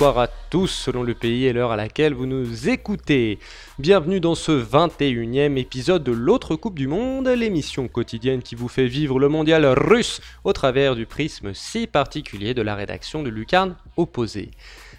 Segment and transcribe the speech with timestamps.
[0.00, 3.38] Bonsoir à tous selon le pays et l'heure à laquelle vous nous écoutez.
[3.78, 8.86] Bienvenue dans ce 21e épisode de l'autre Coupe du Monde, l'émission quotidienne qui vous fait
[8.86, 13.76] vivre le mondial russe au travers du prisme si particulier de la rédaction de Lucarne
[13.98, 14.52] Opposé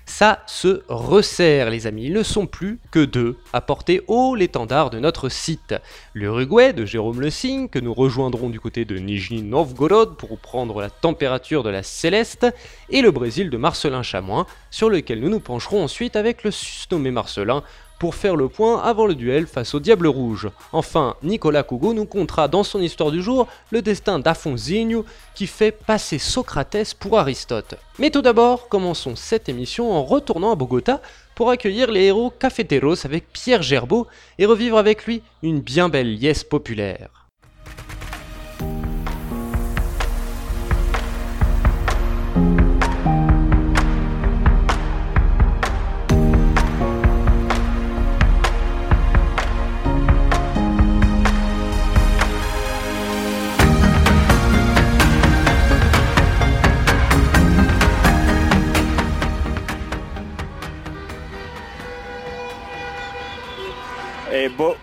[0.05, 4.89] ça se resserre les amis, ils ne sont plus que deux à porter haut l'étendard
[4.89, 5.75] de notre site.
[6.13, 10.81] L'Uruguay de Jérôme Le Signe, que nous rejoindrons du côté de Nijni Novgorod pour prendre
[10.81, 12.47] la température de la céleste,
[12.89, 17.11] et le Brésil de Marcelin Chamois, sur lequel nous nous pencherons ensuite avec le susnommé
[17.11, 17.63] Marcelin
[18.01, 20.49] pour faire le point avant le duel face au Diable Rouge.
[20.71, 25.71] Enfin, Nicolas Cougo nous contera dans son histoire du jour le destin d'Afonsinho qui fait
[25.71, 27.75] passer Socrates pour Aristote.
[27.99, 30.99] Mais tout d'abord, commençons cette émission en retournant à Bogota
[31.35, 34.07] pour accueillir les héros cafeteros avec Pierre Gerbeau
[34.39, 37.20] et revivre avec lui une bien belle liesse populaire.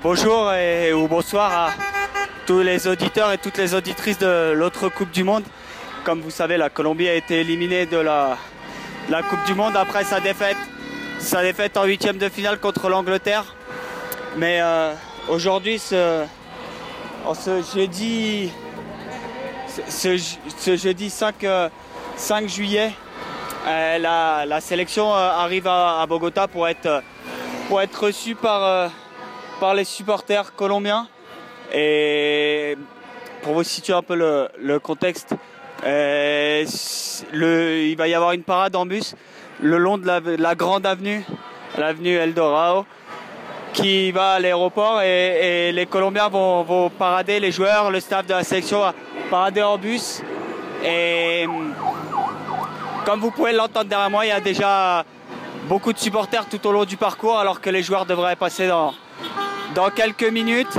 [0.02, 1.70] Bonjour et, ou bonsoir à
[2.46, 5.44] tous les auditeurs et toutes les auditrices de l'autre Coupe du Monde.
[6.04, 8.36] Comme vous savez, la Colombie a été éliminée de la,
[9.28, 10.56] Coupe du Monde après sa défaite,
[11.18, 13.54] sa défaite en huitième de finale contre l'Angleterre.
[14.36, 14.92] Mais euh,
[15.28, 16.24] aujourd'hui, ce,
[17.74, 18.52] jeudi,
[19.88, 21.34] ce, jeudi 5,
[22.16, 22.92] 5 euh, juillet,
[23.66, 23.98] euh,
[24.46, 27.02] la, sélection arrive à, Bogota pour être,
[27.68, 28.90] pour être reçue par
[29.58, 31.08] par les supporters colombiens.
[31.72, 32.76] Et
[33.42, 35.34] pour vous situer un peu le, contexte,
[35.84, 36.64] euh,
[37.32, 39.14] il va y avoir une parade en bus
[39.60, 41.24] le long de la, grande avenue,
[41.76, 42.86] l'avenue Eldorado,
[43.72, 48.44] qui va à l'aéroport et, les Colombiens vont, parader, les joueurs, le staff de la
[48.44, 48.94] sélection va
[49.30, 50.22] parader en bus.
[50.84, 51.46] Et
[53.04, 55.04] comme vous pouvez l'entendre derrière moi, il y a déjà
[55.66, 58.94] beaucoup de supporters tout au long du parcours alors que les joueurs devraient passer dans,
[59.78, 60.76] dans quelques minutes.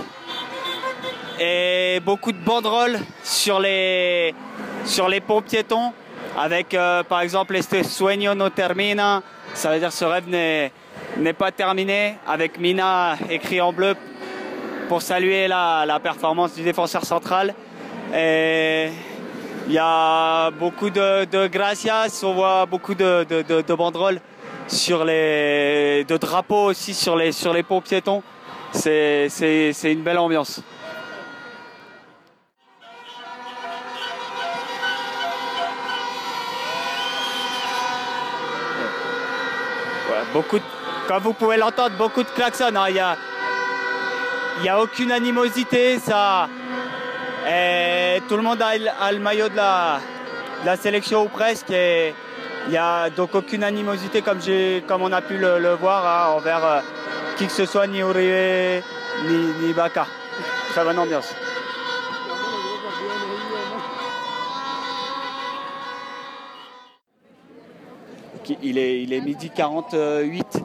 [1.40, 4.36] Et beaucoup de banderoles sur les,
[4.84, 5.94] sur les ponts piétons.
[6.38, 9.24] Avec euh, par exemple este sueño no termina,
[9.54, 13.96] ça veut dire ce rêve n'est pas terminé, avec Mina écrit en bleu
[14.90, 17.56] pour saluer la, la performance du défenseur central.
[18.14, 18.90] Et
[19.68, 24.20] il y a beaucoup de, de, gracias, on voit beaucoup de, de, de, banderoles
[24.68, 28.22] sur les, de drapeaux aussi sur les, sur les ponts piétons
[28.72, 30.62] c'est une belle ambiance.
[40.34, 40.60] beaucoup
[41.08, 42.76] comme vous pouvez l'entendre, beaucoup de klaxons.
[42.76, 42.86] Hein.
[42.90, 43.18] Il n'y a,
[44.64, 45.98] y a aucune animosité.
[45.98, 46.48] Ça,
[48.28, 50.00] tout le monde a, le maillot de la,
[50.64, 51.72] la, sélection ou presque.
[51.72, 54.40] Il n'y a donc aucune animosité comme,
[54.88, 56.64] comme on a pu le, voir hein, envers.
[56.64, 56.82] Euh,
[57.40, 58.84] qui que ce soit, ni Uribe,
[59.26, 60.06] ni, ni Baka.
[60.72, 61.34] Très bonne ambiance.
[68.62, 70.64] Il est, il est midi 48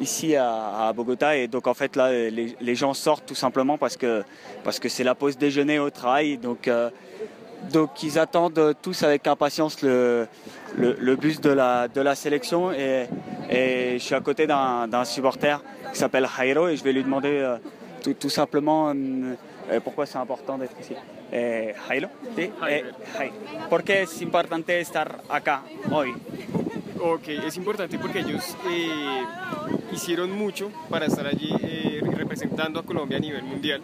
[0.00, 4.24] ici à, Bogota et donc en fait là les, gens sortent tout simplement parce que
[4.62, 6.90] parce que c'est la pause déjeuner au travail donc euh,
[7.72, 10.26] donc ils attendent tous avec impatience le,
[10.76, 13.06] le, bus de la, de la sélection et,
[13.50, 15.62] et je suis à côté d'un supporter
[15.92, 17.56] qui s'appelle Jairo et je vais lui demander euh,
[18.02, 18.94] tout, tout, simplement euh,
[19.70, 20.94] euh, pourquoi c'est important d'être ici.
[21.32, 22.50] Eh, Jairo, ¿sí?
[22.68, 22.84] Eh,
[23.68, 26.14] ¿Por qué es importante estar acá hoy?
[27.00, 29.24] Ok, es importante porque ellos eh,
[29.92, 33.82] hicieron mucho para estar allí eh, representando a Colombia a nivel mundial.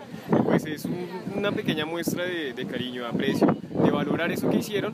[0.50, 1.06] Pues es un,
[1.37, 4.93] una pequeña muestra de, de cariño, de aprecio, de valorar eso que hicieron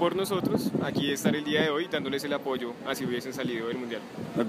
[0.00, 3.78] por nosotros aquí estar el día de hoy dándoles el apoyo así hubiesen salido del
[3.78, 4.00] mundial.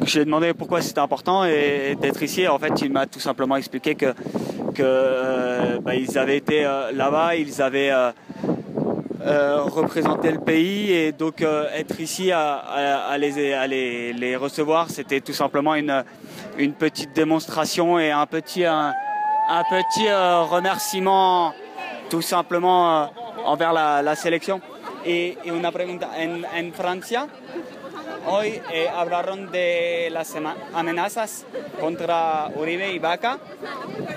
[0.03, 2.47] Je lui ai demandé pourquoi c'était important d'être ici.
[2.47, 4.13] En fait, il m'a tout simplement expliqué que,
[4.73, 8.11] que euh, bah, ils avaient été euh, là-bas, ils avaient euh,
[9.23, 14.13] euh, représenté le pays et donc euh, être ici à, à, à, les, à les,
[14.13, 16.03] les, recevoir, c'était tout simplement une,
[16.57, 18.93] une petite démonstration et un petit, un,
[19.51, 21.53] un petit euh, remerciement
[22.09, 23.09] tout simplement
[23.45, 24.61] envers la, la sélection.
[25.05, 27.27] Y, una pregunta, en, Francia
[28.27, 30.35] hoy eh, hablaron de las
[30.73, 31.45] amenazas
[31.79, 33.39] contra Uribe y Vaca,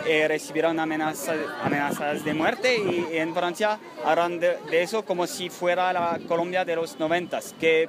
[0.07, 5.93] eh, recibieron amenazas, amenazas de muerte y, en Francia hablan de, eso como si fuera
[5.93, 7.55] la Colombia de los noventas.
[7.59, 7.89] ¿Qué,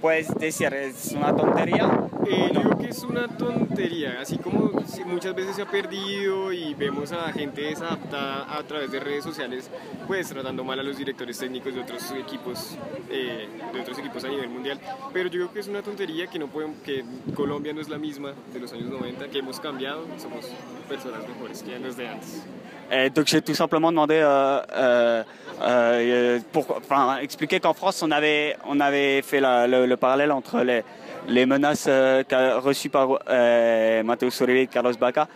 [0.00, 2.08] puedes decir, es una tontería.
[2.26, 4.72] Eh, yo digo que es una tontería, así como
[5.06, 9.70] muchas veces se ha perdido y vemos a gente desadaptada a través de redes sociales,
[10.06, 12.76] pues tratando mal a los directores técnicos de otros equipos,
[13.10, 14.80] eh, de otros equipos a nivel mundial.
[15.12, 17.04] Pero yo creo que es una tontería que no podemos, que
[17.34, 20.46] Colombia no es la misma de los años 90, que hemos cambiado, somos
[20.88, 22.42] personas mejores que los de antes.
[22.90, 25.22] Et donc j'ai tout simplement demandé, euh, euh,
[25.62, 30.60] euh, pour, enfin, expliquer qu'en France on avait, on avait fait le, le, parallèle entre
[30.60, 30.82] les,
[31.28, 32.22] les menaces euh,
[32.58, 35.26] reçues par euh, Matteo Sorilli et Carlos Baca.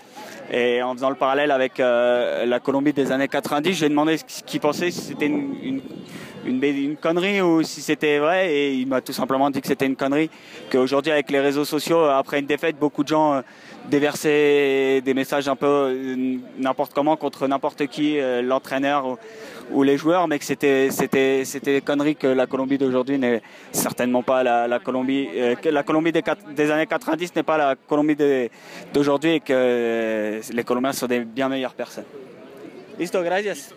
[0.52, 4.58] Et en faisant le parallèle avec la Colombie des années 90, j'ai demandé ce qu'il
[4.58, 5.80] pensait, si c'était une, une,
[6.44, 8.52] une, une, connerie ou si c'était vrai.
[8.52, 10.28] Et il m'a tout simplement dit que c'était une connerie.
[10.72, 13.44] Qu'aujourd'hui, avec les réseaux sociaux, après une défaite, beaucoup de gens
[13.90, 19.18] déversaient des messages un peu euh, n'importe comment contre n'importe qui, euh, l'entraîneur
[19.72, 24.22] ou, les joueurs, mais que c'était c'était c'était des que la Colombie d'aujourd'hui n'est certainement
[24.22, 26.22] pas la, Colombie euh, la Colombie des,
[26.56, 28.16] des années 90 n'est pas la Colombie
[28.92, 32.08] d'aujourd'hui et que les Colombiens sont des bien meilleures personnes.
[32.98, 33.72] Listo, gracias.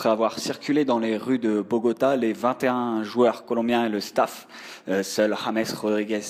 [0.00, 4.48] Après avoir circulé dans les rues de Bogota, les 21 joueurs colombiens et le staff,
[4.88, 6.22] euh, seuls James Rodriguez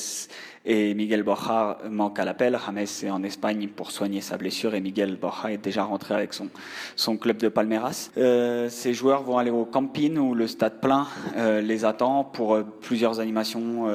[0.66, 2.58] et Miguel Borja manquent à l'appel.
[2.66, 6.34] James est en Espagne pour soigner sa blessure et Miguel Borja est déjà rentré avec
[6.34, 6.48] son,
[6.96, 8.10] son club de Palmeiras.
[8.18, 11.06] Euh, ces joueurs vont aller au camping où le stade plein
[11.36, 13.88] euh, les attend pour euh, plusieurs animations,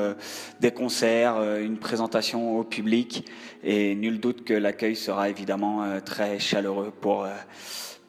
[0.62, 3.26] des concerts, une présentation au public
[3.62, 7.28] et nul doute que l'accueil sera évidemment très chaleureux pour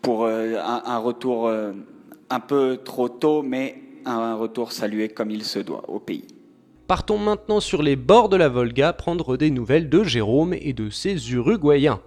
[0.06, 5.58] pour un, un, retour un peu trop tôt, mais un retour salué comme il se
[5.58, 6.28] doit au pays.
[6.86, 10.90] Partons maintenant sur les bords de la Volga prendre des nouvelles de Jérôme et de
[10.90, 11.98] ses Uruguayens.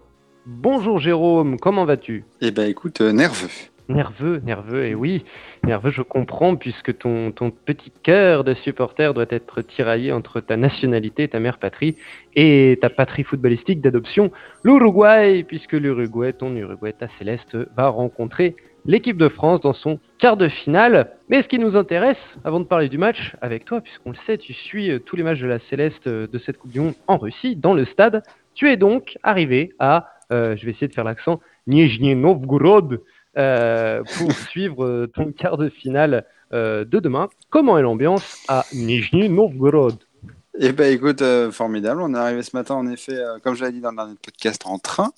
[0.46, 2.24] Bonjour Jérôme, comment vas-tu?
[2.40, 3.50] Eh ben écoute, euh, nerveux.
[3.90, 5.26] Nerveux, nerveux, et oui,
[5.64, 7.32] nerveux, je comprends, puisque ton,
[7.66, 11.96] petit cœur de supporter doit être tiraillé entre ta nationalité, ta mère patrie,
[12.36, 14.32] et ta patrie footballistique d'adoption,
[14.64, 18.56] l'Uruguay, puisque l'Uruguay, ton Uruguay, ta céleste, va rencontrer
[18.86, 21.14] l'équipe de France dans son quart de finale.
[21.28, 24.38] Mais ce qui nous intéresse, avant de parler du match avec toi, puisqu'on le sait,
[24.38, 27.56] tu suis tous les matchs de la Céleste de cette Coupe du Monde en Russie,
[27.56, 28.22] dans le stade.
[28.54, 33.02] Tu es donc arrivé à, euh, je vais essayer de faire l'accent, Nizhny Novgorod,
[33.38, 37.30] euh, pour suivre ton quart de finale euh, de demain.
[37.50, 39.98] Comment est l'ambiance à Nizhny Novgorod?
[40.62, 42.02] Eh ben écoute, euh, formidable.
[42.02, 44.16] On est arrivé ce matin, en effet, euh, comme je l'ai dit dans le dernier
[44.22, 45.14] podcast, en train.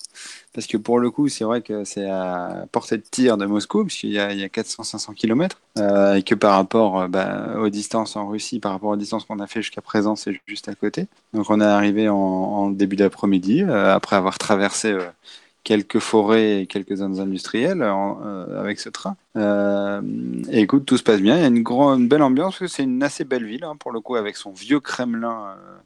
[0.52, 3.84] Parce que pour le coup, c'est vrai que c'est à portée de tir de Moscou,
[3.84, 5.58] puisqu'il y a, il y a 400-500 km.
[5.78, 9.40] Euh, et que par rapport bah, aux distances en Russie, par rapport aux distances qu'on
[9.40, 11.08] a fait jusqu'à présent, c'est juste à côté.
[11.32, 14.96] Donc on est arrivé en, en début d'après-midi, après avoir traversé
[15.64, 19.16] quelques forêts et quelques zones industrielles euh, avec ce train.
[19.36, 20.02] Euh,
[20.50, 21.36] et écoute, tout se passe bien.
[21.36, 23.64] Il y a une, grande, une belle ambiance, parce que c'est une assez belle ville,
[23.64, 25.78] hein, pour le coup, avec son vieux Kremlin, euh,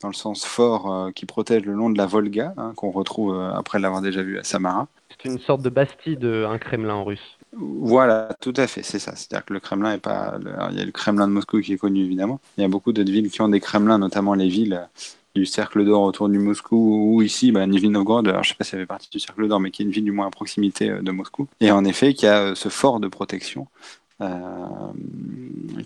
[0.00, 3.78] dans le sens fort, qui protège le long de la Volga, hein, qu'on retrouve après
[3.78, 4.88] l'avoir déjà vu à Samara.
[5.08, 7.38] C'est une sorte de Bastide, un Kremlin en russe.
[7.58, 9.16] Voilà, tout à fait, c'est ça.
[9.16, 10.36] C'est-à-dire que le Kremlin est pas.
[10.38, 10.52] Le...
[10.72, 12.38] il y a le Kremlin de Moscou qui est connu évidemment.
[12.58, 14.86] Il y a beaucoup d'autres villes qui ont des Kremlins, notamment les villes
[15.36, 18.64] du cercle d'or autour du Moscou ou ici bah, Nizhny Novgorod, alors je sais pas
[18.64, 20.30] si ça fait partie du cercle d'or mais qui est une ville du moins à
[20.30, 23.68] proximité de Moscou et en effet qui a ce fort de protection
[24.22, 24.28] euh,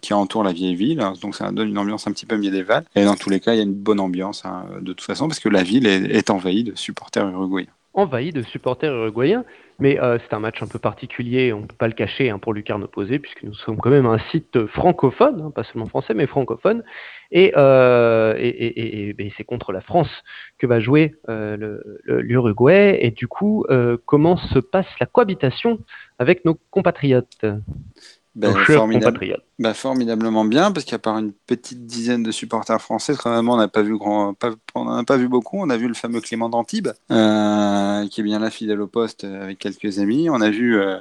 [0.00, 1.04] qui entoure la vieille ville.
[1.20, 2.84] Donc ça donne une ambiance un petit peu médiévale.
[2.94, 5.26] Et dans tous les cas, il y a une bonne ambiance hein, de toute façon
[5.26, 7.72] parce que la ville est, est envahie de supporters uruguayens.
[7.92, 9.44] Envahie de supporters uruguayens.
[9.80, 12.38] Mais euh, c'est un match un peu particulier, on ne peut pas le cacher hein,
[12.38, 16.12] pour Lucarne opposé, puisque nous sommes quand même un site francophone, hein, pas seulement français,
[16.12, 16.82] mais francophone.
[17.32, 20.10] Et, euh, et, et, c'est contre la France
[20.58, 22.98] que va jouer euh, l'Uruguay.
[23.00, 25.78] Et du coup, euh, comment se passe la cohabitation
[26.18, 27.46] avec nos compatriotes?
[28.36, 29.42] Ben, formidable.
[29.58, 33.66] ben, formidablement bien, parce qu'à part une petite dizaine de supporters français, vraiment, on n'a
[33.66, 35.58] pas vu grand, pas, on pas vu beaucoup.
[35.58, 39.24] On a vu le fameux Clément d'Antibes, euh, qui est bien là, fidèle au poste,
[39.24, 40.30] euh, avec quelques amis.
[40.30, 40.98] On a vu euh,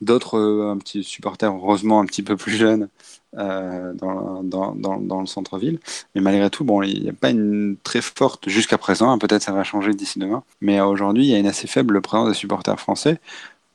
[0.00, 2.88] d'autres un petit supporters, heureusement un petit peu plus jeunes,
[3.34, 5.78] dans, dans, dans, dans, le centre-ville.
[6.14, 9.10] Mais malgré tout, bon, il n'y a pas une très forte jusqu'à présent.
[9.10, 10.42] Hein, peut-être ça va changer d'ici demain.
[10.60, 13.20] Mais aujourd'hui, il y a une assez faible présence des supporters français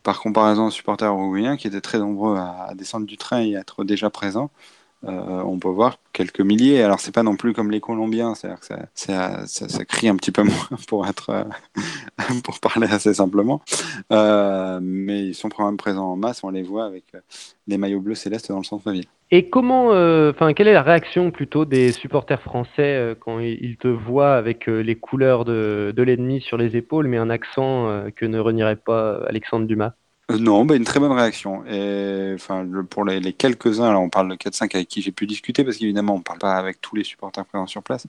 [0.08, 3.60] par comparaison aux supporters uruguayens qui étaient très nombreux à, descendre du train et à
[3.60, 4.50] être déjà présents,
[5.04, 6.82] euh, on peut voir quelques milliers.
[6.82, 10.44] Alors c'est pas non plus comme les Colombiens, c'est-à-dire que ça, crie un petit peu
[10.44, 11.44] moins pour être euh,
[12.44, 13.62] pour parler assez simplement,
[14.12, 16.44] euh, mais ils sont quand même présents en masse.
[16.44, 17.06] On les voit avec
[17.68, 19.06] les maillots bleus célestes dans le centre-ville.
[19.30, 24.36] Et comment, enfin, quelle est la réaction plutôt des supporters français quand ils te voient
[24.36, 29.18] avec les couleurs de l'ennemi sur les épaules, mais un accent que ne renierait pas
[29.28, 29.96] Alexandre Dumas?
[30.30, 31.66] Euh, non, bah, une très bonne réaction.
[31.66, 35.64] Et enfin, pour les, quelques-uns, là, on parle de 4-5 avec qui j'ai pu discuter,
[35.64, 38.08] parce qu'évidemment, on ne parle pas avec tous les supporters présents sur place,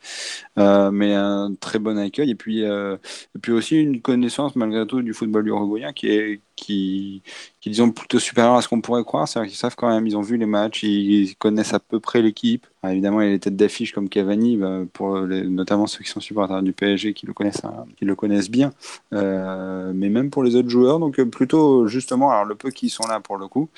[0.59, 2.31] euh, mais un très bon accueil.
[2.31, 2.97] Et puis, euh,
[3.37, 7.23] et puis aussi une connaissance, malgré tout, du football uruguayen qui est, qui,
[7.61, 9.27] qui disons plutôt supérieur à ce qu'on pourrait croire.
[9.27, 12.23] C'est-à-dire qu'ils savent quand même, ils ont vu les matchs, ils connaissent à peu près
[12.23, 12.67] l'équipe.
[12.85, 16.21] évidemment, il y a les têtes d'affiche comme Cavani, bah, pour notamment ceux qui sont
[16.21, 18.73] supporters du PSG qui le connaissent, hein, qui le connaissent bien.
[19.13, 23.07] Euh, mais même pour les autres joueurs, donc plutôt justement, alors le peu qui sont
[23.09, 23.69] là pour le coup,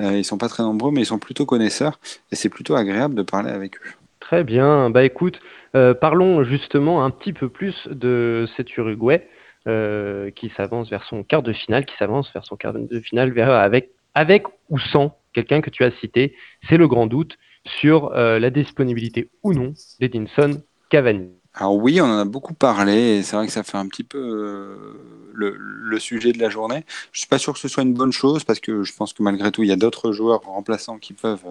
[0.00, 1.98] euh, ils sont pas très nombreux, mais ils sont plutôt connaisseurs
[2.32, 3.90] et c'est plutôt agréable de parler avec eux.
[4.20, 4.90] Très bien.
[4.90, 5.38] Bah écoute,
[5.76, 9.28] euh, parlons justement un petit peu plus de cet Uruguay.
[9.68, 13.36] Euh, qui s'avance vers son quart de finale, qui s'avance vers son quart de finale
[13.40, 16.36] avec, avec ou sans quelqu'un que tu as cité.
[16.68, 21.30] C'est le grand doute sur euh, la disponibilité ou non d'Edinson Cavani.
[21.52, 24.04] Alors oui, on en a beaucoup parlé et c'est vrai que ça fait un petit
[24.04, 26.84] peu euh, le, le, sujet de la journée.
[27.10, 29.22] Je suis pas sûr que ce soit une bonne chose parce que je pense que
[29.24, 31.44] malgré tout, il y a d'autres joueurs remplaçants qui peuvent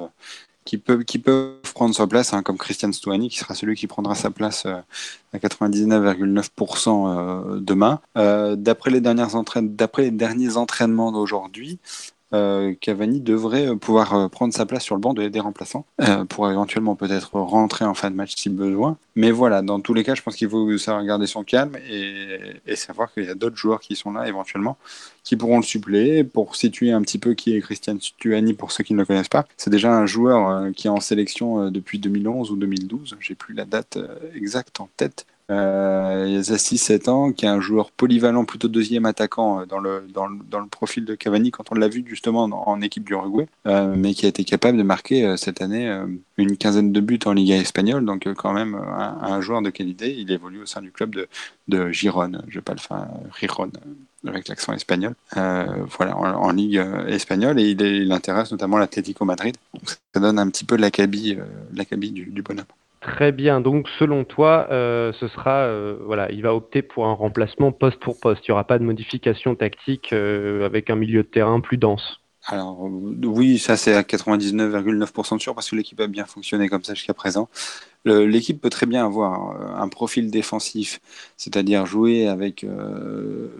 [0.65, 3.87] qui peuvent, qui peuvent prendre sa place, hein, comme Christian Stuani, qui sera celui qui
[3.87, 4.75] prendra sa place euh,
[5.31, 8.01] à 99,9% euh, demain.
[8.17, 9.29] Euh, d'après les dernières
[9.61, 11.79] d'après les derniers entraînements d'aujourd'hui,
[12.81, 15.85] Cavani devrait euh, pouvoir euh, prendre sa place sur le banc des remplaçants
[16.29, 18.97] pour éventuellement peut-être rentrer en fin de match si besoin.
[19.15, 22.75] Mais voilà, dans tous les cas, je pense qu'il faut savoir garder son calme et,
[22.75, 24.77] savoir qu'il y a d'autres joueurs qui sont là éventuellement
[25.23, 26.23] qui pourront le suppléer.
[26.23, 29.29] Pour situer un petit peu qui est Christian Stuani pour ceux qui ne le connaissent
[29.29, 33.53] pas, c'est déjà un joueur qui est en sélection depuis 2011 ou 2012, j'ai plus
[33.55, 33.97] la date
[34.35, 38.67] exacte en tête, euh, il y a 6-7 ans, qui est un joueur polyvalent, plutôt
[38.67, 41.87] deuxième attaquant euh, dans le, dans le, dans le profil de Cavani quand on l'a
[41.87, 45.61] vu justement en, équipe du Uruguay, euh, mais qui a été capable de marquer cette
[45.61, 45.91] année
[46.37, 50.15] une quinzaine de buts en Liga espagnole, donc quand même un, joueur de qualité.
[50.17, 51.27] Il évolue au sein du club de,
[51.67, 53.07] de Giron, je vais pas le faire,
[53.39, 53.71] Giron
[54.27, 59.55] avec l'accent espagnol, voilà, en, Ligue espagnole, et il, intéresse notamment l'Atlético Madrid.
[59.73, 61.37] Donc ça donne un petit peu l'acabit,
[61.73, 62.65] l'acabit du, du bonhomme.
[63.05, 63.61] Très bien.
[63.61, 67.99] Donc, selon toi, euh, ce sera, euh, voilà, il va opter pour un remplacement poste
[67.99, 68.47] pour poste.
[68.47, 72.19] Il n'y aura pas de modification tactique euh, avec un milieu de terrain plus dense.
[72.47, 76.95] Alors, oui, ça c'est à 99,9% sûr parce que l'équipe a bien fonctionné comme ça
[76.95, 77.47] jusqu'à présent.
[78.05, 80.99] L'équipe peut très bien avoir un profil défensif,
[81.37, 82.63] c'est-à-dire jouer avec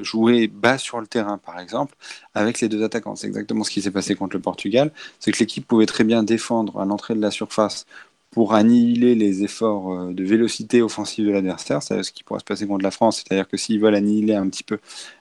[0.02, 1.96] jouer bas sur le terrain, par exemple,
[2.36, 3.16] avec les deux attaquants.
[3.16, 4.92] C'est exactement ce qui s'est passé contre le Portugal.
[5.20, 7.88] C'est que l'équipe pouvait très bien défendre à l'entrée de la surface
[8.36, 12.44] pour annihiler les efforts euh, de vélocité offensive de l'adversaire, c'est ce qui pourrait se
[12.44, 14.78] passer contre la France, c'est-à-dire que s'ils veulent annihiler un petit peu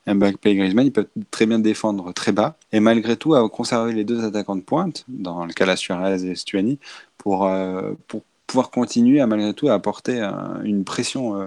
[0.08, 4.02] Mbappé Griezmann, ils peuvent très bien défendre très bas, et malgré tout à conserver les
[4.02, 6.80] deux attaquants de pointe, dans le cas de Suarez et Stuani,
[7.16, 7.92] pour, euh,
[8.48, 10.20] pouvoir continuer à malgré tout à apporter
[10.64, 11.46] une pression euh,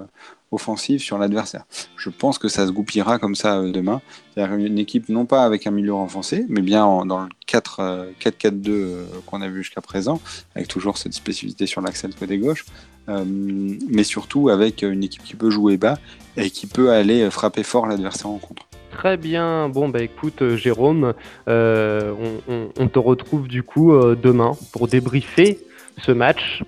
[0.52, 1.66] offensive sur l'adversaire.
[1.98, 4.02] Je pense que ça se goupillera comme ça euh, demain.
[4.34, 9.06] C'est-à-dire une équipe non pas avec un milieu renforcé, mais bien dans le 4-4-2 euh,
[9.26, 10.22] qu'on a vu jusqu'à présent,
[10.56, 12.66] avec toujours cette spécificité sur l'axe de côté gauche,
[13.08, 15.98] mais surtout avec une équipe qui peut jouer bas
[16.36, 18.68] et qui peut aller frapper fort l'adversaire en contre.
[18.92, 19.70] Très bien.
[19.70, 21.14] Bon, bah écoute, Jérôme,
[21.48, 25.58] on, te retrouve du coup demain pour débriefer
[26.04, 26.64] ce match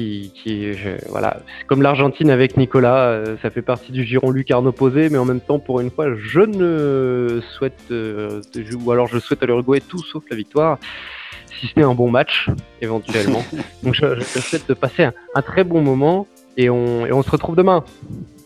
[0.00, 0.72] qui, qui
[1.08, 5.24] voilà, comme l'Argentine avec Nicolas, euh, ça fait partie du giron lucarne opposé, mais en
[5.24, 8.40] même temps, pour une fois, je ne souhaite, euh,
[8.84, 10.78] ou alors je souhaite à l'Uruguay tout sauf la victoire.
[11.60, 12.48] si c'est un bon match,
[12.80, 13.44] éventuellement.
[13.82, 15.04] Donc je, je te souhaite de passer
[15.34, 16.26] un, très bon moment
[16.56, 17.84] et on, et on se retrouve demain.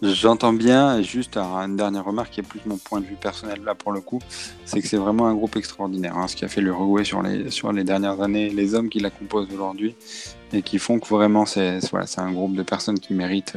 [0.05, 3.75] J'entends bien, juste une dernière remarque qui est plus mon point de vue personnel là
[3.75, 4.19] pour le coup,
[4.67, 7.51] c'est que c'est vraiment un groupe extraordinaire, hein, ce qui a fait l'Uruguay sur les,
[7.51, 9.95] sur les dernières années, les hommes qui la composent aujourd'hui,
[10.53, 13.57] et qui font que vraiment c'est voilà, un groupe de personnes qui méritent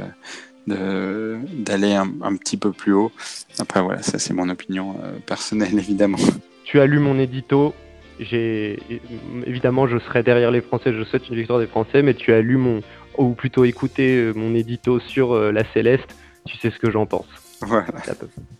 [0.68, 3.12] d'aller un, petit peu plus haut.
[3.60, 6.20] Après voilà, ça c'est mon opinion euh, personnelle évidemment.
[6.63, 7.74] Tu as lu mon édito,
[8.20, 12.42] évidemment je serai derrière les Français, je souhaite une victoire des Français, mais tu as
[12.42, 12.82] lu mon
[13.18, 16.16] ou plutôt écouté euh, mon édito sur euh, la Céleste,
[16.48, 17.25] tu sais ce que j'en pense.
[17.62, 17.86] Voilà.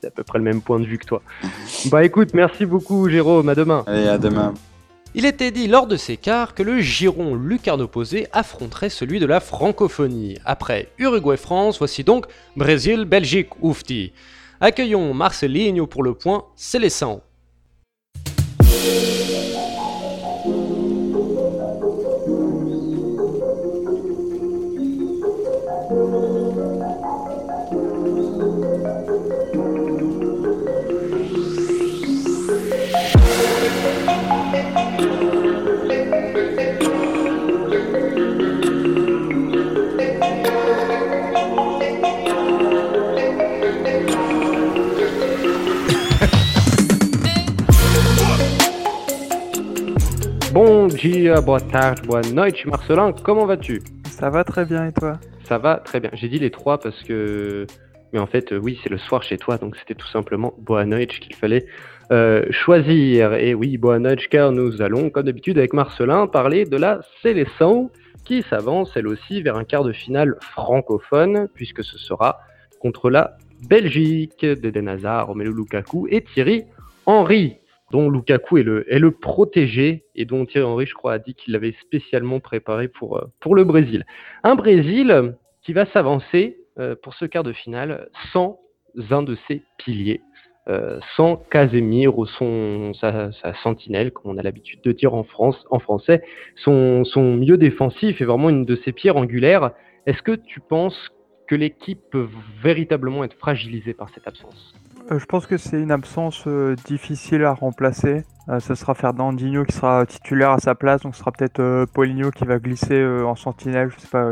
[0.02, 1.22] C'est à, peu près le même point de vue que toi.
[1.86, 3.84] bah écoute, merci beaucoup Jérôme, à demain.
[3.88, 4.54] Allez, à demain.
[5.14, 9.26] Il était dit lors de ces quarts que le giron lucarne opposé affronterait celui de
[9.26, 10.38] la francophonie.
[10.46, 12.26] Après Uruguay-France, voici donc
[12.56, 14.14] Brésil-Belgique oufti.
[14.60, 17.22] Accueillons Marcelinho pour le point, c'est les 100.
[50.98, 53.84] Dia, boa tarde, boa noite, Marcelin, comment vas-tu?
[54.10, 55.20] Ça va très bien et toi?
[55.44, 56.10] Ça va très bien.
[56.14, 57.68] J'ai dit les trois parce que.
[58.14, 61.10] Mais en fait, oui, c'est le soir chez toi, donc c'était tout simplement boa noite
[61.10, 61.68] qu'il fallait
[62.12, 63.34] euh, choisir.
[63.34, 67.92] Et oui, boa noite, car nous allons, comme d'habitude, avec Marcelin, parler de la sélection
[68.26, 72.40] qui s'avance elle aussi vers un quart de finale francophone, puisque ce sera
[72.80, 73.38] contre la
[73.70, 76.64] Belgique d'Eden Hazard, Romelu Lukaku et Thierry
[77.06, 77.58] Henry
[77.92, 81.36] dont Lukaku est le, est le protégé et dont Thierry Henry, je crois, a dit
[81.36, 84.06] qu'il l'avait spécialement préparé pour, euh, pour le Brésil.
[84.44, 88.60] Un Brésil qui va s'avancer euh, pour ce quart de finale sans
[89.12, 90.22] un de ses piliers,
[90.70, 95.66] euh, sans Casemiro, son, sa, sa, sentinelle, comme on a l'habitude de dire en, France,
[95.70, 96.24] en français,
[96.56, 99.72] son, son milieu défensif est vraiment une de ses pierres angulaires.
[100.06, 101.12] Est-ce que tu penses
[101.48, 102.28] que l'équipe peut
[102.62, 104.74] véritablement être fragilisée par cette absence?
[104.74, 108.26] euh, je pense que c'est une absence euh, difficile à remplacer.
[108.50, 112.32] Euh, ce sera Fernandinho qui sera titulaire à sa place, donc ce sera peut-être Paulinho
[112.32, 113.90] qui va glisser en sentinelle.
[113.90, 114.30] Je sais pas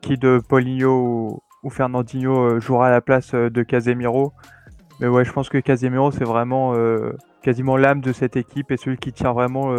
[0.00, 4.32] qui de Paulinho ou, Fernandinho jouera à la place de Casemiro.
[5.00, 6.74] Mais ouais, je pense que Casemiro c'est vraiment
[7.42, 9.74] quasiment l'âme de cette équipe et celui qui tient vraiment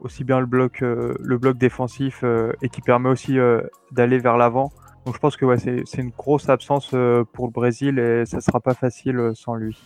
[0.00, 2.24] aussi bien le bloc, le bloc défensif
[2.62, 3.38] et qui permet aussi
[3.92, 4.70] d'aller vers l'avant.
[5.04, 8.40] Donc je pense que ouais, c'est une grosse absence euh, pour le Brésil et ça
[8.40, 9.76] sera pas facile euh, sans lui.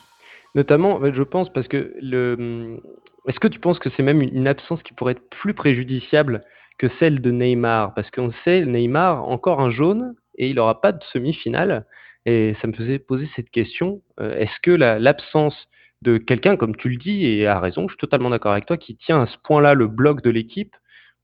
[0.55, 2.37] Notamment, je pense, parce que le.
[2.39, 2.81] Hum,
[3.27, 6.45] est-ce que tu penses que c'est même une absence qui pourrait être plus préjudiciable
[6.79, 7.93] que celle de Neymar?
[7.95, 11.87] Parce qu'on sait, Neymar, encore un jaune, et il n'aura pas de semi-finale.
[12.25, 14.01] Et ça me faisait poser cette question.
[14.21, 15.69] Euh, est-ce que l'absence
[16.03, 18.77] de quelqu'un, comme tu le dis, et à raison, je suis totalement d'accord avec toi,
[18.77, 20.77] qui tient à ce point-là le bloc de l'équipe,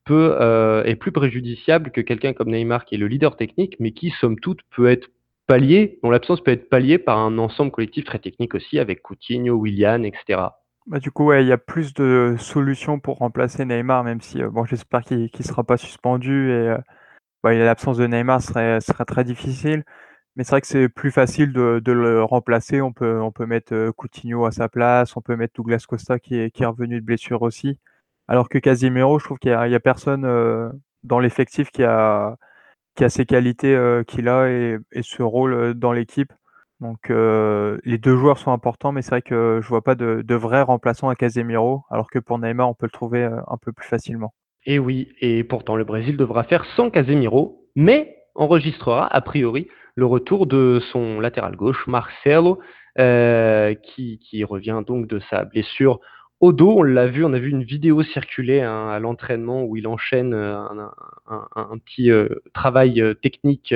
[0.05, 3.93] peut, euh, est plus préjudiciable que quelqu'un comme Neymar qui est le leader technique, mais
[3.93, 5.09] qui, somme toute, peut être
[5.47, 9.55] pallié, dont l'absence peut être palliée par un ensemble collectif très technique aussi, avec Coutinho,
[9.57, 10.49] Willian, etc.
[10.87, 14.51] Bah, du coup, il y a plus de solutions pour remplacer Neymar, même si euh,
[14.51, 16.79] bon, j'espère qu'il ne sera pas suspendu et euh,
[17.43, 19.85] bah, l'absence de Neymar serait, serait très difficile.
[20.37, 22.81] Mais c'est vrai que c'est plus facile de, de, le remplacer.
[22.81, 26.37] On peut, on peut mettre Coutinho à sa place, on peut mettre Douglas Costa qui
[26.37, 27.79] est, qui est revenu de blessure aussi.
[28.29, 30.71] Alors que Casimiro, je trouve qu'il n'y a, personne euh,
[31.03, 32.37] dans l'effectif qui a,
[32.97, 36.33] qui a ces qualités euh, qu'il a et, ce rôle euh, dans l'équipe.
[36.81, 40.63] Donc les deux joueurs sont importants, mais c'est vrai que je vois pas de, vrai
[40.63, 44.35] remplaçant à Casemiro, alors que pour Neymar, on peut le trouver un peu plus facilement.
[44.67, 50.07] Et oui, et pourtant le Brésil devra faire sans Casemiro, mais enregistrera a priori le
[50.07, 52.59] retour de son latéral gauche, Marcelo,
[52.97, 56.01] qui, revient donc de sa blessure
[56.51, 59.87] dos, on l'a vu, on a vu une vidéo circuler hein, à l'entraînement où il
[59.87, 60.59] enchaîne euh,
[61.29, 63.73] un, petit euh, travail euh, technique,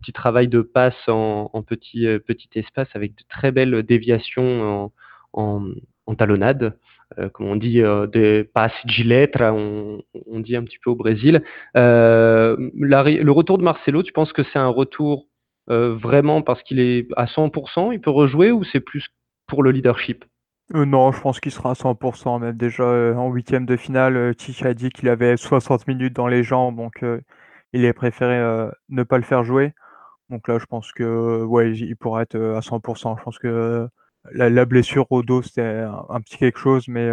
[0.00, 2.08] petit travail de passe en, petit,
[2.56, 4.90] espace avec de très belles déviations
[5.32, 5.70] en,
[6.18, 6.76] talonnade,
[7.32, 7.80] comme on dit,
[8.12, 11.44] des passes gilettes, on, on, dit un petit peu au Brésil.
[11.74, 15.28] le retour de Marcelo, tu penses que c'est un retour
[15.68, 19.06] vraiment parce qu'il est à 100%, il peut rejouer ou c'est plus
[19.46, 20.24] pour le leadership?
[20.74, 24.16] Euh, non, je pense qu'il sera à 100% même déjà, euh, en huitième de finale,
[24.16, 27.20] heu, a dit qu'il avait 60 minutes dans les jambes, donc euh,
[27.72, 28.38] il a préféré,
[28.88, 29.74] ne pas le faire jouer.
[30.30, 33.88] Donc là, je pense que, ouais, il pourra être, à 100% Je pense que
[34.32, 37.08] la, blessure au dos, c'était un, petit quelque chose, mais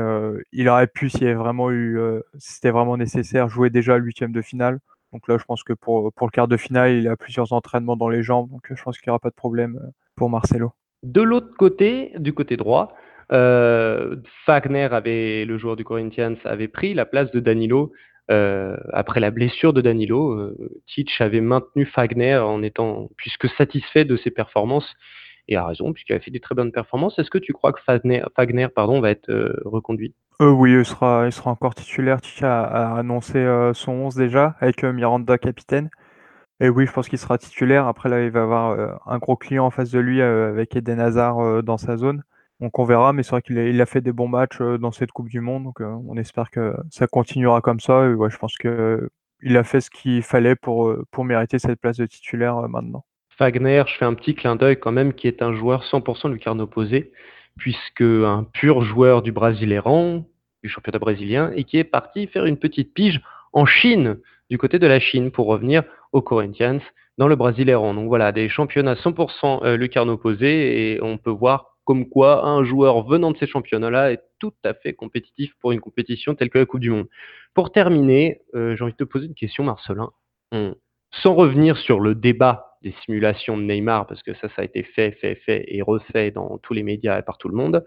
[0.51, 1.99] il aurait pu, s'il vraiment eu,
[2.39, 4.79] c'était vraiment nécessaire, jouer déjà à l'huitième de finale.
[5.13, 7.97] Donc là, je pense que pour, pour le quart de finale, il a plusieurs entraînements
[7.97, 9.79] dans les jambes, donc je pense qu'il n'y aura pas de problème
[10.15, 10.73] pour Marcelo.
[11.03, 12.95] De l'autre côté, du côté droit,
[13.29, 17.91] Fagner avait, le joueur du Corinthians, avait pris la place de Danilo.
[18.29, 20.55] après la blessure de Danilo, euh,
[21.19, 24.95] avait maintenu Fagner en étant, puisque satisfait de ses performances,
[25.47, 27.17] et a raison, puisqu'il a fait des très bonnes performances.
[27.19, 30.13] Est-ce que tu crois que Fagner, pardon, va être euh, reconduit?
[30.41, 32.21] Euh, Oui, il sera, il sera encore titulaire.
[32.21, 35.89] Tika a, annoncé euh, son 11 déjà, avec Miranda capitaine.
[36.59, 37.87] Et oui, je pense qu'il sera titulaire.
[37.87, 41.61] Après, là, il va avoir un gros client en face de lui avec Eden Hazard
[41.61, 42.23] dans sa zone.
[42.59, 45.29] Donc on verra, mais c'est vrai qu'il a, fait des bons matchs dans cette Coupe
[45.29, 45.63] du Monde.
[45.63, 48.05] Donc on espère que ça continuera comme ça.
[48.05, 51.97] Et ouais, je pense qu'il a fait ce qu'il fallait pour, pour mériter cette place
[51.97, 53.05] de titulaire maintenant.
[53.37, 56.39] Fagner, je fais un petit clin d'œil quand même, qui est un joueur 100% du
[56.39, 57.11] carnet opposé,
[57.57, 60.25] puisque un pur joueur du Brasileiran,
[60.63, 63.21] du championnat brésilien, et qui est parti faire une petite pige
[63.53, 64.17] en Chine,
[64.49, 66.79] du côté de la Chine, pour revenir aux Corinthians
[67.19, 67.93] dans le Brasileiran.
[67.93, 72.65] Donc voilà, des championnats 100% euh, lucarne opposé, et on peut voir comme quoi un
[72.65, 76.57] joueur venant de ces championnats-là est tout à fait compétitif pour une compétition telle que
[76.57, 77.07] la Coupe du Monde.
[77.53, 80.09] Pour terminer, euh, j'ai envie de te poser une question, Marcelin.
[80.51, 84.83] sans revenir sur le débat des simulations de Neymar, parce que ça, ça a été
[84.83, 87.85] fait, fait, fait et refait dans tous les médias et par tout le monde.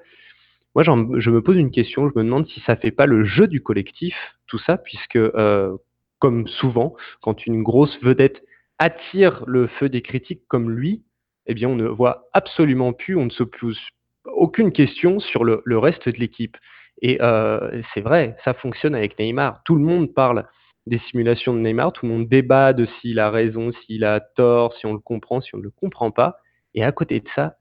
[0.75, 3.49] Moi, je me pose une question, je me demande si ça fait pas le jeu
[3.49, 5.77] du collectif, tout ça, puisque, euh,
[6.19, 8.43] comme souvent, quand une grosse vedette
[8.79, 11.03] attire le feu des critiques comme lui,
[11.51, 13.79] eh bien, on ne voit absolument plus, on ne se pose
[14.25, 16.57] aucune question sur le, reste de l'équipe.
[17.03, 19.63] Et euh, c'est vrai, ça fonctionne avec Neymar.
[19.65, 20.47] Tout le monde parle
[20.87, 24.75] des simulations de Neymar, tout le monde débat de s'il a raison, s'il a tort,
[24.77, 26.39] si on le comprend, si on ne le comprend pas.
[26.75, 27.57] Et à côté de ça,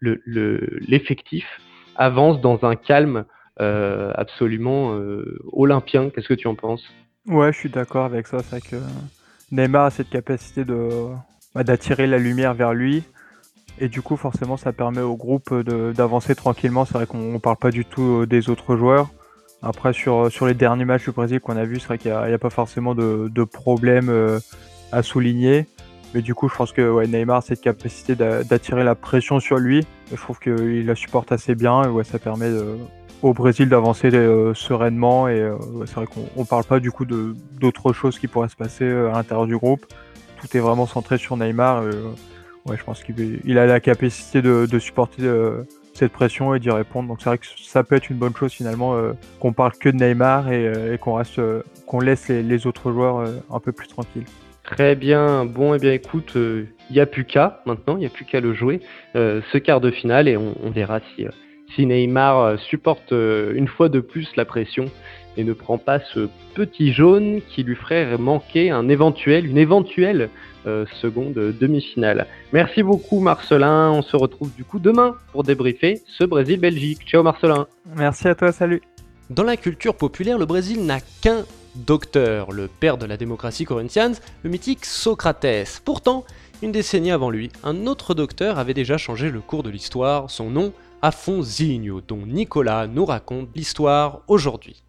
[0.00, 3.26] l'effectif le, avance dans un calme
[3.60, 6.08] euh, absolument euh, olympien.
[6.10, 6.84] Qu'est-ce que tu en penses?
[7.26, 8.38] Ouais, je suis d'accord avec ça.
[8.38, 8.76] C'est que
[9.52, 10.64] Neymar a cette capacité
[11.54, 13.04] bah, d'attirer la lumière vers lui.
[13.78, 16.84] Et du coup, forcément, ça permet au groupe d'avancer tranquillement.
[16.84, 19.08] C'est vrai qu'on ne parle pas du tout euh, des autres joueurs.
[19.62, 22.32] Après, sur, sur les derniers matchs du Brésil qu'on a vu, c'est vrai qu'il n'y
[22.32, 24.38] a, pas forcément de, de problème euh,
[24.92, 25.66] à souligner.
[26.14, 29.84] Mais du coup, je pense que Neymar cette capacité d'attirer la pression sur lui.
[30.10, 32.50] Je trouve qu'il la supporte assez bien et ça permet
[33.20, 35.26] au Brésil d'avancer euh, sereinement.
[35.28, 35.56] Et euh,
[35.86, 39.12] c'est vrai qu'on ne parle pas du coup d'autres choses qui pourraient se passer à
[39.12, 39.86] l'intérieur du groupe.
[40.40, 41.82] Tout est vraiment centré sur Neymar.
[42.66, 45.22] Ouais, je pense qu'il a la capacité de, supporter
[45.94, 47.08] cette pression et d'y répondre.
[47.08, 49.88] Donc c'est vrai que ça peut être une bonne chose finalement euh, qu'on parle que
[49.88, 53.88] de Neymar et, euh, qu'on reste, euh, qu'on laisse les, autres joueurs un peu plus
[53.88, 54.26] tranquilles.
[54.64, 55.44] Très bien.
[55.44, 58.24] Bon, et eh bien écoute, il n'y a plus qu'à maintenant, il n'y a plus
[58.24, 58.80] qu'à le jouer
[59.14, 61.26] ce quart de finale et on, verra si,
[61.74, 64.86] si Neymar supporte une fois de plus la pression
[65.36, 70.22] et ne prend pas ce petit jaune qui lui ferait manquer un éventuel, une éventuelle
[70.22, 70.28] euh,
[71.00, 72.26] seconde demi-finale.
[72.52, 77.00] Merci beaucoup Marcelin, on se retrouve du coup demain pour débriefer ce Brésil-Belgique.
[77.06, 77.66] Ciao Marcelin.
[77.96, 78.82] Merci à toi, salut.
[79.30, 81.44] Dans la culture populaire, le Brésil n'a qu'un
[81.76, 85.80] docteur, le père de la démocratie corinthienne, le mythique Socrates.
[85.84, 86.24] Pourtant,
[86.62, 90.50] une décennie avant lui, un autre docteur avait déjà changé le cours de l'histoire, son
[90.50, 90.72] nom
[91.02, 94.83] Afonsinho, dont Nicolas nous raconte l'histoire aujourd'hui.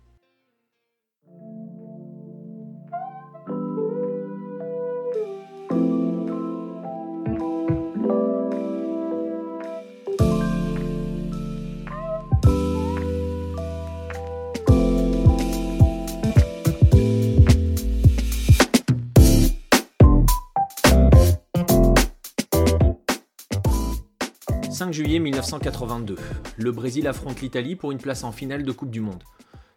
[24.75, 26.17] 5 juillet 1982.
[26.57, 29.23] Le Brésil affronte l'Italie pour une place en finale de Coupe du Monde.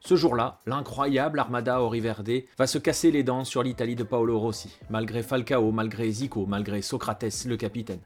[0.01, 4.77] Ce jour-là, l'incroyable Armada Oriverde va se casser les dents sur l'Italie de Paolo Rossi,
[4.91, 8.01] malgré Falcao, malgré Zico, malgré Socrates, le capitaine.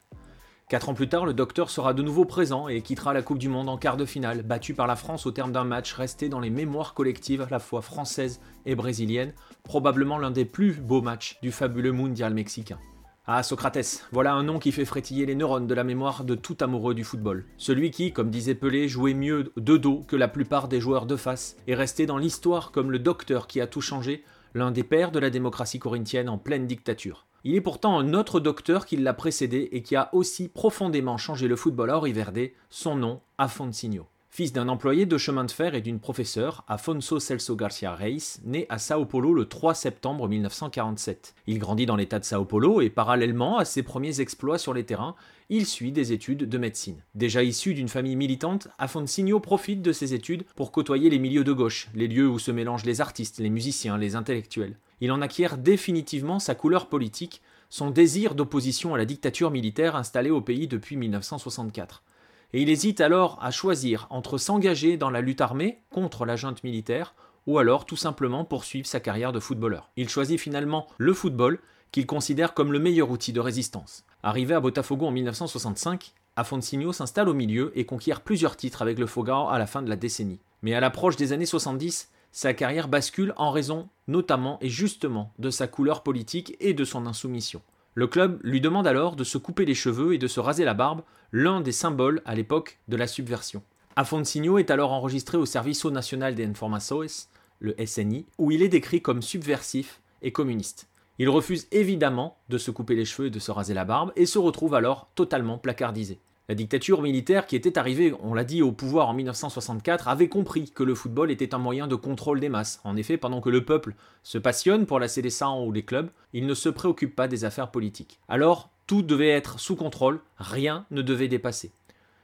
[0.68, 3.48] Quatre ans plus tard, le docteur sera de nouveau présent et quittera la Coupe du
[3.48, 6.40] Monde en quart de finale, battu par la France au terme d'un match resté dans
[6.40, 11.38] les mémoires collectives à la fois françaises et brésiliennes, probablement l'un des plus beaux matchs
[11.40, 12.78] du fabuleux mondial mexicain.
[13.24, 16.56] Ah, Socrates, voilà un nom qui fait frétiller les neurones de la mémoire de tout
[16.58, 17.44] amoureux du football.
[17.56, 21.14] Celui qui, comme disait Pelé, jouait mieux de dos que la plupart des joueurs de
[21.14, 25.12] face, est resté dans l'histoire comme le docteur qui a tout changé, l'un des pères
[25.12, 27.26] de la démocratie corinthienne en pleine dictature.
[27.44, 31.46] Il est pourtant un autre docteur qui l'a précédé et qui a aussi profondément changé
[31.46, 34.08] le football à Oriverde, son nom, Afonsinho.
[34.35, 38.64] Fils d'un employé de chemin de fer et d'une professeure, Afonso Celso Garcia Reis naît
[38.71, 41.35] à Sao Paulo le 3 septembre 1947.
[41.47, 44.85] Il grandit dans l'état de Sao Paulo et parallèlement à ses premiers exploits sur les
[44.85, 45.16] terrains,
[45.51, 47.03] il suit des études de médecine.
[47.14, 51.53] Déjà issu d'une famille militante, Afonsinho profite de ses études pour côtoyer les milieux de
[51.53, 54.79] gauche, les lieux où se mélangent les artistes, les musiciens, les intellectuels.
[55.03, 60.31] Il en acquiert définitivement sa couleur politique, son désir d'opposition à la dictature militaire installée
[60.31, 62.03] au pays depuis 1964
[62.52, 66.64] et il hésite alors à choisir entre s'engager dans la lutte armée contre la junte
[66.64, 67.14] militaire
[67.46, 69.90] ou alors tout simplement poursuivre sa carrière de footballeur.
[69.96, 71.58] Il choisit finalement le football
[71.90, 74.04] qu'il considère comme le meilleur outil de résistance.
[74.22, 79.06] Arrivé à Botafogo en 1965, Afonsinho s'installe au milieu et conquiert plusieurs titres avec le
[79.06, 80.40] Fogao à la fin de la décennie.
[80.62, 85.50] Mais à l'approche des années 70, sa carrière bascule en raison notamment et justement de
[85.50, 87.60] sa couleur politique et de son insoumission.
[87.94, 90.72] Le club lui demande alors de se couper les cheveux et de se raser la
[90.72, 93.62] barbe, l'un des symboles à l'époque de la subversion.
[93.96, 97.28] Afonsinho est alors enregistré au Servicio Nacional de Informações,
[97.59, 100.88] le SNI, où il est décrit comme subversif et communiste.
[101.18, 104.24] Il refuse évidemment de se couper les cheveux et de se raser la barbe et
[104.24, 106.18] se retrouve alors totalement placardisé.
[106.48, 110.70] La dictature militaire qui était arrivée, on l'a dit, au pouvoir en 1964 avait compris
[110.70, 112.81] que le football était un moyen de contrôle des masses.
[112.83, 116.46] En effet, pendant que le peuple se passionne pour la sélection ou les clubs, il
[116.46, 118.18] ne se préoccupe pas des affaires politiques.
[118.28, 121.70] Alors, tout devait être sous contrôle, rien ne devait dépasser.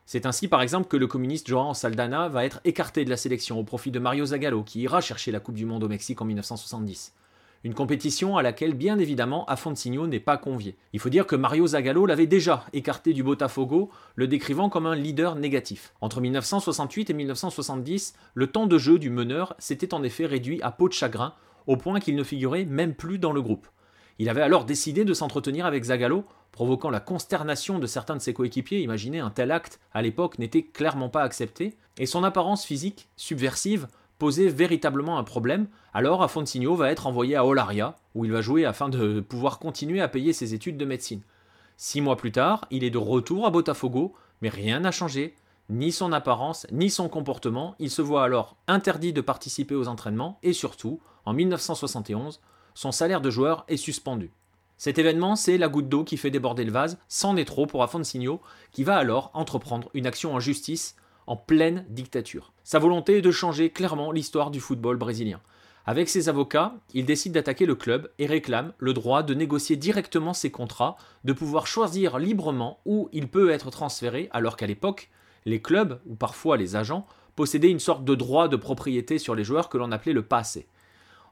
[0.05, 3.61] C'est ainsi par exemple que le communiste Joan Saldana va être écarté de la sélection
[3.61, 6.25] au profit de Mario Zagallo qui ira chercher la Coupe du Monde au Mexique en
[6.25, 7.13] 1970.
[7.65, 10.77] Une compétition à laquelle, bien évidemment, Afonsinho n'est pas convié.
[10.93, 14.95] Il faut dire que Mario Zagallo l'avait déjà écarté du Botafogo, le décrivant comme un
[14.95, 15.93] leader négatif.
[16.01, 20.71] Entre 1968 et 1970, le temps de jeu du meneur s'était en effet réduit à
[20.71, 21.35] peau de chagrin,
[21.67, 23.67] au point qu'il ne figurait même plus dans le groupe.
[24.21, 28.35] Il avait alors décidé de s'entretenir avec Zagallo, provoquant la consternation de certains de ses
[28.35, 28.81] coéquipiers.
[28.83, 33.89] Imaginez, un tel acte, à l'époque, n'était clairement pas accepté, et son apparence physique, subversive,
[34.19, 38.65] posait véritablement un problème, alors Afonsinho va être envoyé à Olaria, où il va jouer
[38.65, 41.23] afin de pouvoir continuer à payer ses études de médecine.
[41.77, 45.37] Six mois plus tard, il est de retour à Botafogo, mais rien n'a changé,
[45.71, 47.77] ni son apparence, ni son comportement.
[47.79, 52.41] Il se voit alors interdit de participer aux entraînements, et surtout, en 1971,
[52.75, 54.33] son salaire de joueur est suspendu.
[54.77, 57.83] Cet événement, c'est la goutte d'eau qui fait déborder le vase, c'en est trop pour
[57.83, 60.97] Afonsinho, qui va alors entreprendre une action en justice
[61.29, 62.53] en pleine dictature.
[62.65, 65.41] Sa volonté est de changer clairement l'histoire du football brésilien.
[65.85, 70.35] Avec ses avocats, il décide d'attaquer le club et réclame le droit de négocier directement
[70.35, 75.11] ses contrats, de pouvoir choisir librement où il peut être transféré, alors qu'à l'époque,
[75.45, 79.45] les clubs, ou parfois les agents, possédaient une sorte de droit de propriété sur les
[79.45, 80.67] joueurs que l'on appelait le passé.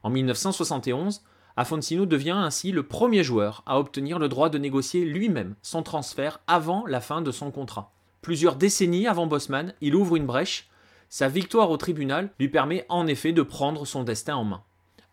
[0.03, 1.23] En 1971,
[1.55, 6.39] Afoncino devient ainsi le premier joueur à obtenir le droit de négocier lui-même son transfert
[6.45, 7.96] avant la fin de son contrat.
[8.21, 10.69] Plusieurs décennies avant Bosman, il ouvre une brèche.
[11.09, 14.63] Sa victoire au tribunal lui permet en effet de prendre son destin en main.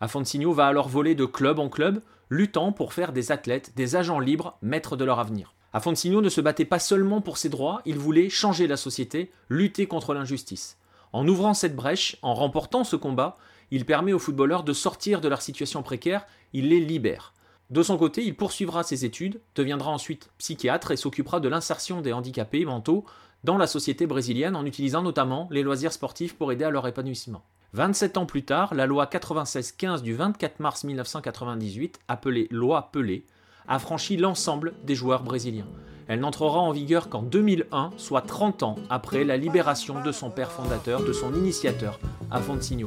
[0.00, 4.18] Afonsinho va alors voler de club en club, luttant pour faire des athlètes, des agents
[4.18, 5.54] libres, maîtres de leur avenir.
[5.72, 9.86] Afonsinho ne se battait pas seulement pour ses droits, il voulait changer la société, lutter
[9.86, 10.78] contre l'injustice.
[11.12, 13.38] En ouvrant cette brèche, en remportant ce combat,
[13.70, 17.32] il permet aux footballeurs de sortir de leur situation précaire, il les libère.
[17.74, 22.12] De son côté, il poursuivra ses études, deviendra ensuite psychiatre et s'occupera de l'insertion des
[22.12, 23.04] handicapés mentaux
[23.42, 27.42] dans la société brésilienne en utilisant notamment les loisirs sportifs pour aider à leur épanouissement.
[27.72, 33.26] 27 ans plus tard, la loi 96-15 du 24 mars 1998, appelée loi Pelé,
[33.66, 33.80] a
[34.18, 35.66] l'ensemble des joueurs brésiliens.
[36.06, 40.52] Elle n'entrera en vigueur qu'en 2001, soit 30 ans après la libération de son père
[40.52, 41.98] fondateur, de son initiateur,
[42.30, 42.87] Afonso.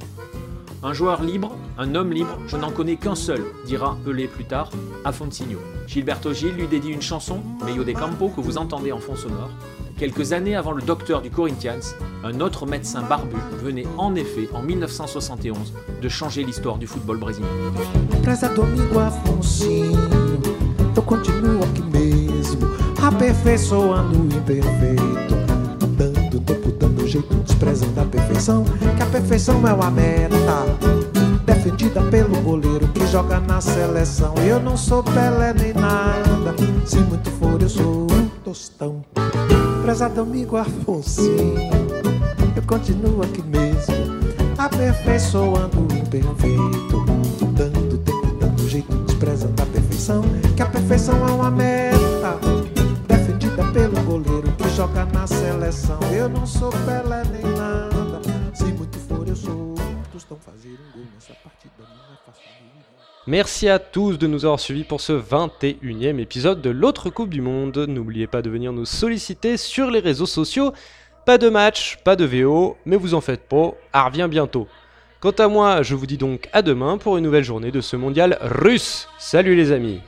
[0.84, 4.70] Un joueur libre, un homme libre, je n'en connais qu'un seul, dira Pelé plus tard,
[5.06, 5.58] Afonsinho.
[5.88, 9.50] Gilberto Gil lui dédie une chanson, Meio de Campo, que vous entendez en fond sonore.
[9.98, 14.62] Quelques années avant le docteur du Corinthians, un autre médecin barbu venait en effet, en
[14.62, 17.48] 1971, de changer l'histoire du football brésilien.
[27.08, 28.64] Jeito desprezando a perfeição,
[28.96, 30.36] que a perfeição é uma meta
[31.46, 34.36] defendida pelo goleiro que joga na seleção.
[34.46, 36.54] Eu não sou Pelé nem nada,
[36.86, 39.04] se muito for eu sou um tostão.
[39.84, 41.56] Prezado amigo Afonsinho,
[42.56, 43.96] eu continuo aqui mesmo,
[44.58, 47.06] aperfeiçoando o imperfeito,
[47.54, 50.22] dando tempo, dando jeito, desprezando a perfeição,
[50.56, 52.07] que a perfeição é uma meta
[63.26, 67.42] Merci à tous de nous avoir suivis pour ce 21e épisode de l'autre Coupe du
[67.42, 67.86] Monde.
[67.88, 70.74] N'oubliez pas de venir nous solliciter sur les réseaux sociaux.
[71.26, 74.68] Pas de match, pas de VO, mais vous en faites pas, revient bientôt.
[75.22, 77.96] Quant à moi, je vous dis donc à demain pour une nouvelle journée de ce
[77.96, 79.10] mondial russe.
[79.18, 80.02] Salut les amis